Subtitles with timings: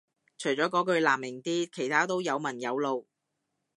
[0.35, 3.07] 除咗嗰句難明啲其他都有文有路